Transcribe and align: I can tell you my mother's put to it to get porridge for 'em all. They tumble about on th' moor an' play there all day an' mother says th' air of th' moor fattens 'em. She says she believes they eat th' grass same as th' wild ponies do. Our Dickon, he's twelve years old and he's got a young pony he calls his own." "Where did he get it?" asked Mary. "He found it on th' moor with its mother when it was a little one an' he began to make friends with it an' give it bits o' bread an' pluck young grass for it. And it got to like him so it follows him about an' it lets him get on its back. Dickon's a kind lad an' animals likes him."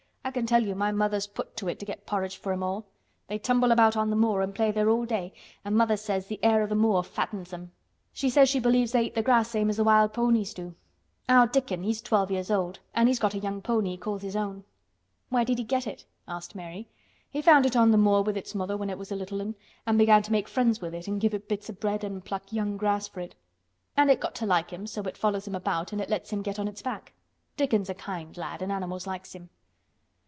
I 0.23 0.29
can 0.29 0.45
tell 0.45 0.63
you 0.63 0.75
my 0.75 0.91
mother's 0.91 1.25
put 1.25 1.57
to 1.57 1.67
it 1.67 1.79
to 1.79 1.85
get 1.85 2.05
porridge 2.05 2.37
for 2.37 2.53
'em 2.53 2.61
all. 2.61 2.85
They 3.27 3.39
tumble 3.39 3.71
about 3.71 3.97
on 3.97 4.11
th' 4.11 4.15
moor 4.15 4.43
an' 4.43 4.53
play 4.53 4.71
there 4.71 4.87
all 4.87 5.03
day 5.03 5.33
an' 5.65 5.75
mother 5.75 5.97
says 5.97 6.27
th' 6.27 6.37
air 6.43 6.61
of 6.61 6.69
th' 6.69 6.75
moor 6.77 7.03
fattens 7.03 7.51
'em. 7.51 7.71
She 8.13 8.29
says 8.29 8.47
she 8.47 8.59
believes 8.59 8.91
they 8.91 9.05
eat 9.07 9.15
th' 9.15 9.23
grass 9.23 9.49
same 9.49 9.67
as 9.69 9.77
th' 9.77 9.83
wild 9.83 10.13
ponies 10.13 10.53
do. 10.53 10.75
Our 11.27 11.47
Dickon, 11.47 11.81
he's 11.81 12.03
twelve 12.03 12.29
years 12.29 12.51
old 12.51 12.79
and 12.93 13.09
he's 13.09 13.19
got 13.19 13.33
a 13.33 13.39
young 13.39 13.61
pony 13.63 13.89
he 13.89 13.97
calls 13.97 14.21
his 14.21 14.35
own." 14.35 14.63
"Where 15.29 15.43
did 15.43 15.57
he 15.57 15.63
get 15.63 15.87
it?" 15.87 16.05
asked 16.27 16.53
Mary. 16.55 16.87
"He 17.31 17.41
found 17.41 17.65
it 17.65 17.75
on 17.75 17.91
th' 17.91 17.97
moor 17.99 18.21
with 18.21 18.37
its 18.37 18.53
mother 18.53 18.77
when 18.77 18.91
it 18.91 18.99
was 18.99 19.11
a 19.11 19.15
little 19.17 19.39
one 19.39 19.55
an' 19.87 19.95
he 19.95 20.03
began 20.03 20.21
to 20.21 20.31
make 20.31 20.47
friends 20.47 20.79
with 20.79 20.93
it 20.93 21.07
an' 21.09 21.17
give 21.17 21.33
it 21.33 21.49
bits 21.49 21.67
o' 21.69 21.73
bread 21.73 22.05
an' 22.05 22.21
pluck 22.21 22.53
young 22.53 22.77
grass 22.77 23.07
for 23.07 23.21
it. 23.21 23.33
And 23.97 24.11
it 24.11 24.21
got 24.21 24.35
to 24.35 24.45
like 24.45 24.69
him 24.69 24.85
so 24.85 25.01
it 25.01 25.17
follows 25.17 25.47
him 25.47 25.55
about 25.55 25.91
an' 25.91 25.99
it 25.99 26.11
lets 26.11 26.29
him 26.29 26.43
get 26.43 26.59
on 26.59 26.67
its 26.67 26.83
back. 26.83 27.13
Dickon's 27.57 27.89
a 27.89 27.95
kind 27.95 28.37
lad 28.37 28.61
an' 28.61 28.69
animals 28.69 29.07
likes 29.07 29.33
him." 29.33 29.49